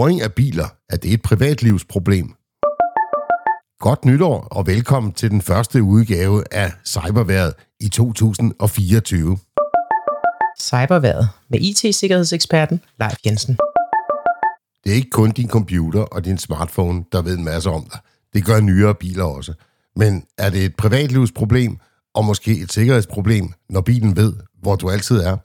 Sporing 0.00 0.22
af 0.22 0.34
biler, 0.34 0.68
er 0.88 0.96
det 0.96 1.12
et 1.12 1.22
privatlivsproblem? 1.22 2.34
Godt 3.78 4.04
nytår 4.04 4.40
og 4.40 4.66
velkommen 4.66 5.12
til 5.12 5.30
den 5.30 5.42
første 5.42 5.82
udgave 5.82 6.44
af 6.50 6.72
Cyberværet 6.84 7.54
i 7.80 7.88
2024. 7.88 9.38
Cyberværet 10.60 11.28
med 11.48 11.60
IT-sikkerhedseksperten 11.60 12.80
Leif 13.00 13.16
Jensen. 13.26 13.58
Det 14.84 14.92
er 14.92 14.96
ikke 14.96 15.10
kun 15.10 15.30
din 15.30 15.48
computer 15.48 16.00
og 16.00 16.24
din 16.24 16.38
smartphone, 16.38 17.04
der 17.12 17.22
ved 17.22 17.38
en 17.38 17.44
masse 17.44 17.70
om 17.70 17.84
dig. 17.92 18.00
Det 18.34 18.44
gør 18.44 18.60
nyere 18.60 18.94
biler 18.94 19.24
også. 19.24 19.54
Men 19.96 20.24
er 20.38 20.50
det 20.50 20.64
et 20.64 20.76
privatlivsproblem 20.76 21.78
og 22.14 22.24
måske 22.24 22.52
et 22.60 22.72
sikkerhedsproblem, 22.72 23.52
når 23.68 23.80
bilen 23.80 24.16
ved, 24.16 24.32
hvor 24.62 24.76
du 24.76 24.90
altid 24.90 25.20
er? 25.20 25.36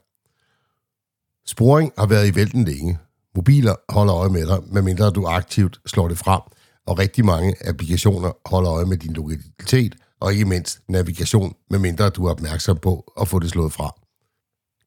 Sporing 1.46 1.92
har 1.98 2.06
været 2.06 2.28
i 2.28 2.34
vælten 2.34 2.64
længe. 2.64 2.98
Mobiler 3.36 3.74
holder 3.88 4.14
øje 4.14 4.28
med 4.28 4.46
dig, 4.46 4.58
medmindre 4.72 5.10
du 5.10 5.26
aktivt 5.26 5.80
slår 5.86 6.08
det 6.08 6.18
frem, 6.18 6.40
og 6.86 6.98
rigtig 6.98 7.24
mange 7.24 7.54
applikationer 7.68 8.48
holder 8.48 8.72
øje 8.72 8.84
med 8.84 8.96
din 8.96 9.12
lokalitet, 9.12 9.94
og 10.20 10.32
ikke 10.32 10.44
mindst 10.44 10.80
navigation, 10.88 11.54
medmindre 11.70 12.10
du 12.10 12.26
er 12.26 12.30
opmærksom 12.30 12.78
på 12.78 13.12
at 13.20 13.28
få 13.28 13.38
det 13.38 13.50
slået 13.50 13.72
fra. 13.72 13.94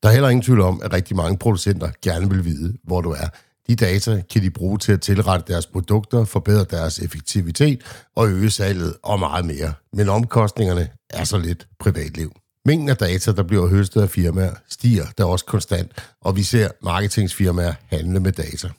Der 0.03 0.09
er 0.09 0.13
heller 0.13 0.29
ingen 0.29 0.43
tvivl 0.43 0.61
om, 0.61 0.81
at 0.83 0.93
rigtig 0.93 1.15
mange 1.17 1.37
producenter 1.37 1.91
gerne 2.01 2.29
vil 2.29 2.45
vide, 2.45 2.77
hvor 2.83 3.01
du 3.01 3.11
er. 3.11 3.27
De 3.67 3.75
data 3.75 4.23
kan 4.31 4.41
de 4.41 4.51
bruge 4.51 4.77
til 4.77 4.91
at 4.91 5.01
tilrette 5.01 5.53
deres 5.53 5.67
produkter, 5.67 6.25
forbedre 6.25 6.63
deres 6.63 6.99
effektivitet 6.99 7.81
og 8.15 8.27
øge 8.27 8.49
salget 8.49 8.95
og 9.03 9.19
meget 9.19 9.45
mere. 9.45 9.73
Men 9.93 10.09
omkostningerne 10.09 10.89
er 11.09 11.23
så 11.23 11.37
lidt 11.37 11.67
privatliv. 11.79 12.31
Mængden 12.69 12.89
af 12.89 12.97
data, 12.97 13.31
der 13.31 13.43
bliver 13.43 13.67
høstet 13.67 14.01
af 14.01 14.09
firmaer, 14.09 14.53
stiger 14.67 15.05
der 15.17 15.23
også 15.23 15.45
konstant, 15.45 15.91
og 16.21 16.35
vi 16.35 16.43
ser 16.43 16.69
marketingsfirmaer 16.83 17.73
handle 17.87 18.19
med 18.19 18.31
data. 18.31 18.69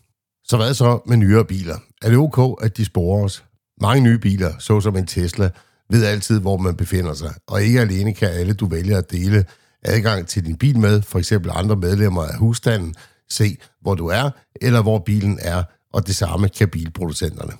Så 0.44 0.56
hvad 0.56 0.74
så 0.74 1.00
med 1.06 1.16
nyere 1.16 1.44
biler? 1.44 1.76
Er 2.02 2.08
det 2.08 2.18
ok, 2.18 2.64
at 2.64 2.76
de 2.76 2.84
sporer 2.84 3.24
os? 3.24 3.44
Mange 3.80 4.02
nye 4.02 4.18
biler, 4.18 4.52
såsom 4.58 4.96
en 4.96 5.06
Tesla, 5.06 5.50
ved 5.90 6.04
altid, 6.04 6.40
hvor 6.40 6.56
man 6.56 6.76
befinder 6.76 7.14
sig, 7.14 7.34
og 7.46 7.62
ikke 7.62 7.80
alene 7.80 8.14
kan 8.14 8.28
alle, 8.28 8.52
du 8.52 8.66
vælger 8.66 8.98
at 8.98 9.10
dele 9.10 9.44
adgang 9.82 10.26
til 10.26 10.46
din 10.46 10.56
bil 10.56 10.78
med, 10.78 11.02
for 11.02 11.18
eksempel 11.18 11.50
andre 11.54 11.76
medlemmer 11.76 12.22
af 12.22 12.36
husstanden, 12.36 12.94
se, 13.30 13.56
hvor 13.80 13.94
du 13.94 14.06
er, 14.06 14.30
eller 14.60 14.82
hvor 14.82 14.98
bilen 14.98 15.38
er, 15.42 15.62
og 15.92 16.06
det 16.06 16.16
samme 16.16 16.48
kan 16.48 16.68
bilproducenterne. 16.68 17.52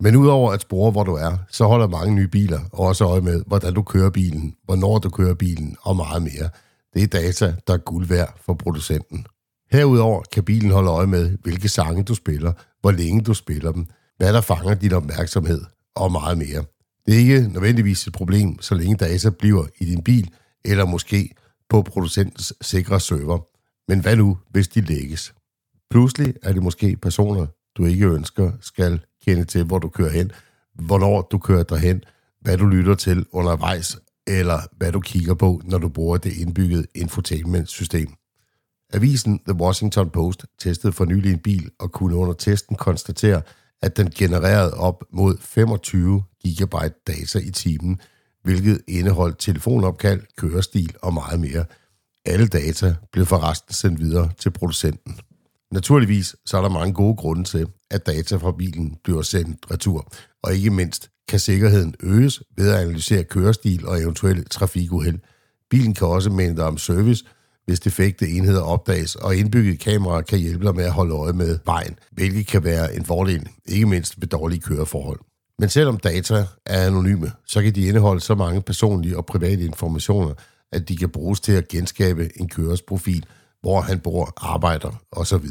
Men 0.00 0.16
udover 0.16 0.52
at 0.52 0.60
spore, 0.60 0.90
hvor 0.90 1.04
du 1.04 1.14
er, 1.14 1.36
så 1.50 1.66
holder 1.66 1.88
mange 1.88 2.14
nye 2.14 2.28
biler 2.28 2.60
også 2.72 3.04
øje 3.04 3.20
med, 3.20 3.42
hvordan 3.46 3.74
du 3.74 3.82
kører 3.82 4.10
bilen, 4.10 4.54
hvornår 4.64 4.98
du 4.98 5.10
kører 5.10 5.34
bilen 5.34 5.76
og 5.82 5.96
meget 5.96 6.22
mere. 6.22 6.48
Det 6.94 7.02
er 7.02 7.06
data, 7.06 7.54
der 7.66 7.74
er 7.74 7.78
guld 7.78 8.06
værd 8.06 8.40
for 8.44 8.54
producenten. 8.54 9.26
Herudover 9.72 10.22
kan 10.32 10.44
bilen 10.44 10.70
holde 10.70 10.90
øje 10.90 11.06
med, 11.06 11.38
hvilke 11.42 11.68
sange 11.68 12.04
du 12.04 12.14
spiller, 12.14 12.52
hvor 12.80 12.90
længe 12.90 13.20
du 13.20 13.34
spiller 13.34 13.72
dem, 13.72 13.86
hvad 14.16 14.32
der 14.32 14.40
fanger 14.40 14.74
din 14.74 14.92
opmærksomhed 14.92 15.64
og 15.94 16.12
meget 16.12 16.38
mere. 16.38 16.64
Det 17.06 17.14
er 17.14 17.18
ikke 17.18 17.48
nødvendigvis 17.48 18.06
et 18.06 18.12
problem, 18.12 18.60
så 18.60 18.74
længe 18.74 18.96
data 18.96 19.30
bliver 19.30 19.66
i 19.78 19.84
din 19.84 20.02
bil, 20.02 20.30
eller 20.64 20.86
måske 20.86 21.34
på 21.68 21.82
producentens 21.82 22.52
sikre 22.60 23.00
server. 23.00 23.38
Men 23.88 24.00
hvad 24.00 24.16
nu, 24.16 24.38
hvis 24.50 24.68
de 24.68 24.80
lægges? 24.80 25.34
Pludselig 25.90 26.34
er 26.42 26.52
det 26.52 26.62
måske 26.62 26.96
personer, 26.96 27.46
du 27.76 27.84
ikke 27.84 28.06
ønsker, 28.06 28.52
skal 28.60 29.00
kende 29.24 29.44
til, 29.44 29.64
hvor 29.64 29.78
du 29.78 29.88
kører 29.88 30.10
hen, 30.10 30.32
hvornår 30.74 31.22
du 31.22 31.38
kører 31.38 31.62
derhen, 31.62 32.04
hvad 32.40 32.58
du 32.58 32.66
lytter 32.66 32.94
til 32.94 33.26
undervejs, 33.32 33.98
eller 34.26 34.60
hvad 34.76 34.92
du 34.92 35.00
kigger 35.00 35.34
på, 35.34 35.60
når 35.64 35.78
du 35.78 35.88
bruger 35.88 36.16
det 36.16 36.32
indbyggede 36.36 36.86
infotainment-system. 36.94 38.08
Avisen 38.92 39.40
The 39.48 39.54
Washington 39.54 40.10
Post 40.10 40.46
testede 40.58 40.92
for 40.92 41.04
nylig 41.04 41.32
en 41.32 41.38
bil 41.38 41.70
og 41.80 41.92
kunne 41.92 42.16
under 42.16 42.34
testen 42.34 42.76
konstatere, 42.76 43.42
at 43.82 43.96
den 43.96 44.10
genererede 44.10 44.74
op 44.74 45.04
mod 45.12 45.36
25 45.40 46.22
GB 46.46 46.74
data 47.06 47.38
i 47.38 47.50
timen, 47.50 48.00
hvilket 48.42 48.80
indeholdt 48.88 49.38
telefonopkald, 49.38 50.22
kørestil 50.36 50.96
og 51.02 51.14
meget 51.14 51.40
mere. 51.40 51.64
Alle 52.26 52.46
data 52.46 52.94
blev 53.12 53.26
forresten 53.26 53.74
sendt 53.74 54.00
videre 54.00 54.30
til 54.38 54.50
producenten. 54.50 55.18
Naturligvis 55.72 56.36
så 56.46 56.56
er 56.56 56.62
der 56.62 56.68
mange 56.68 56.94
gode 56.94 57.16
grunde 57.16 57.44
til, 57.44 57.66
at 57.90 58.06
data 58.06 58.36
fra 58.36 58.52
bilen 58.52 58.96
bliver 59.04 59.22
sendt 59.22 59.70
retur, 59.70 60.12
og 60.42 60.54
ikke 60.54 60.70
mindst 60.70 61.10
kan 61.28 61.40
sikkerheden 61.40 61.94
øges 62.00 62.42
ved 62.56 62.70
at 62.70 62.80
analysere 62.80 63.24
kørestil 63.24 63.86
og 63.86 64.00
eventuelle 64.00 64.44
trafikuheld. 64.44 65.18
Bilen 65.70 65.94
kan 65.94 66.06
også 66.06 66.30
minde 66.30 66.56
dig 66.56 66.64
om 66.64 66.78
service, 66.78 67.24
hvis 67.66 67.80
defekte 67.80 68.28
enheder 68.28 68.60
opdages, 68.60 69.14
og 69.14 69.36
indbygget 69.36 69.80
kameraer 69.80 70.22
kan 70.22 70.38
hjælpe 70.38 70.66
dig 70.66 70.74
med 70.74 70.84
at 70.84 70.92
holde 70.92 71.14
øje 71.14 71.32
med 71.32 71.58
vejen, 71.64 71.98
hvilket 72.12 72.46
kan 72.46 72.64
være 72.64 72.94
en 72.94 73.04
fordel, 73.04 73.48
ikke 73.66 73.86
mindst 73.86 74.20
ved 74.20 74.28
dårlige 74.28 74.60
køreforhold. 74.60 75.20
Men 75.58 75.68
selvom 75.68 75.98
data 75.98 76.46
er 76.66 76.86
anonyme, 76.86 77.32
så 77.46 77.62
kan 77.62 77.74
de 77.74 77.86
indeholde 77.86 78.20
så 78.20 78.34
mange 78.34 78.62
personlige 78.62 79.16
og 79.16 79.26
private 79.26 79.64
informationer, 79.64 80.34
at 80.72 80.88
de 80.88 80.96
kan 80.96 81.08
bruges 81.08 81.40
til 81.40 81.52
at 81.52 81.68
genskabe 81.68 82.30
en 82.40 82.48
kørers 82.48 82.82
profil, 82.82 83.26
hvor 83.64 83.80
han 83.80 84.00
bor, 84.00 84.32
arbejder 84.36 85.02
osv. 85.12 85.46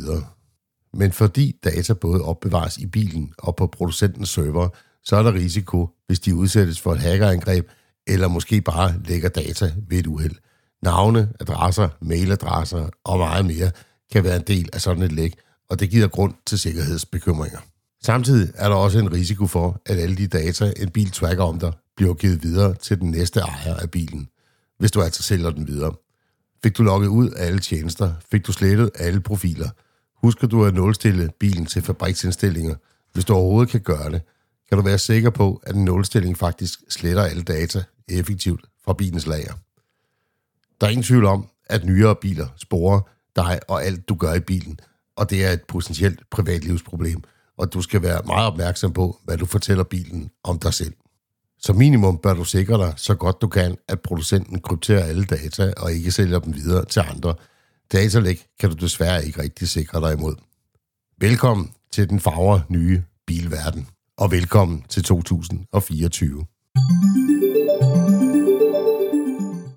Men 0.93 1.11
fordi 1.11 1.59
data 1.63 1.93
både 1.93 2.21
opbevares 2.21 2.77
i 2.77 2.85
bilen 2.85 3.33
og 3.37 3.55
på 3.55 3.67
producentens 3.67 4.29
server, 4.29 4.69
så 5.03 5.15
er 5.15 5.23
der 5.23 5.33
risiko, 5.33 5.89
hvis 6.07 6.19
de 6.19 6.35
udsættes 6.35 6.81
for 6.81 6.93
et 6.93 6.99
hackerangreb, 6.99 7.67
eller 8.07 8.27
måske 8.27 8.61
bare 8.61 8.93
lægger 9.05 9.29
data 9.29 9.71
ved 9.87 9.97
et 9.97 10.07
uheld. 10.07 10.35
Navne, 10.83 11.29
adresser, 11.39 11.89
mailadresser 12.01 12.89
og 13.03 13.17
meget 13.17 13.45
mere 13.45 13.71
kan 14.11 14.23
være 14.23 14.35
en 14.35 14.43
del 14.47 14.69
af 14.73 14.81
sådan 14.81 15.03
et 15.03 15.11
læk, 15.11 15.33
og 15.69 15.79
det 15.79 15.89
giver 15.89 16.07
grund 16.07 16.33
til 16.45 16.59
sikkerhedsbekymringer. 16.59 17.59
Samtidig 18.03 18.53
er 18.55 18.69
der 18.69 18.75
også 18.75 18.99
en 18.99 19.13
risiko 19.13 19.47
for, 19.47 19.81
at 19.85 19.97
alle 19.97 20.15
de 20.15 20.27
data, 20.27 20.73
en 20.77 20.89
bil 20.89 21.11
tracker 21.11 21.43
om 21.43 21.59
dig, 21.59 21.73
bliver 21.97 22.13
givet 22.13 22.43
videre 22.43 22.73
til 22.73 22.99
den 22.99 23.11
næste 23.11 23.39
ejer 23.39 23.75
af 23.75 23.91
bilen, 23.91 24.29
hvis 24.79 24.91
du 24.91 25.01
altså 25.01 25.23
sælger 25.23 25.49
den 25.49 25.67
videre. 25.67 25.93
Fik 26.63 26.77
du 26.77 26.83
logget 26.83 27.07
ud 27.07 27.29
af 27.29 27.45
alle 27.45 27.59
tjenester? 27.59 28.13
Fik 28.31 28.47
du 28.47 28.51
slettet 28.51 28.89
alle 28.99 29.19
profiler? 29.19 29.69
Husker 30.15 30.47
du 30.47 30.65
at 30.65 30.73
nulstille 30.73 31.29
bilen 31.39 31.65
til 31.65 31.81
fabriksindstillinger? 31.81 32.75
Hvis 33.13 33.25
du 33.25 33.33
overhovedet 33.33 33.71
kan 33.71 33.81
gøre 33.81 34.11
det, 34.11 34.21
kan 34.69 34.77
du 34.77 34.83
være 34.83 34.97
sikker 34.97 35.29
på, 35.29 35.61
at 35.65 35.75
en 35.75 35.85
nulstilling 35.85 36.37
faktisk 36.37 36.79
sletter 36.89 37.23
alle 37.23 37.43
data 37.43 37.83
effektivt 38.07 38.65
fra 38.85 38.93
bilens 38.93 39.27
lager. 39.27 39.53
Der 40.81 40.87
er 40.87 40.91
ingen 40.91 41.03
tvivl 41.03 41.25
om, 41.25 41.47
at 41.65 41.85
nyere 41.85 42.15
biler 42.15 42.47
sporer 42.55 43.01
dig 43.35 43.59
og 43.67 43.83
alt, 43.83 44.09
du 44.09 44.15
gør 44.15 44.33
i 44.33 44.39
bilen, 44.39 44.79
og 45.15 45.29
det 45.29 45.45
er 45.45 45.51
et 45.51 45.63
potentielt 45.67 46.29
privatlivsproblem, 46.29 47.23
og 47.57 47.73
du 47.73 47.81
skal 47.81 48.01
være 48.01 48.21
meget 48.25 48.47
opmærksom 48.47 48.93
på, 48.93 49.19
hvad 49.23 49.37
du 49.37 49.45
fortæller 49.45 49.83
bilen 49.83 50.31
om 50.43 50.59
dig 50.59 50.73
selv. 50.73 50.93
Som 51.65 51.75
minimum 51.75 52.17
bør 52.17 52.33
du 52.33 52.43
sikre 52.43 52.77
dig 52.77 52.93
så 52.97 53.15
godt 53.15 53.41
du 53.41 53.47
kan, 53.47 53.77
at 53.87 54.01
producenten 54.01 54.61
krypterer 54.61 55.03
alle 55.03 55.25
data 55.25 55.73
og 55.77 55.93
ikke 55.93 56.11
sælger 56.11 56.39
dem 56.39 56.55
videre 56.55 56.85
til 56.85 56.99
andre. 56.99 57.35
Datalæk 57.91 58.47
kan 58.59 58.69
du 58.69 58.75
desværre 58.75 59.25
ikke 59.25 59.41
rigtig 59.41 59.69
sikre 59.69 60.01
dig 60.01 60.13
imod. 60.13 60.35
Velkommen 61.17 61.71
til 61.91 62.09
den 62.09 62.19
fagre 62.19 62.61
nye 62.69 63.03
bilverden, 63.27 63.87
og 64.17 64.31
velkommen 64.31 64.83
til 64.89 65.03
2024. 65.03 66.45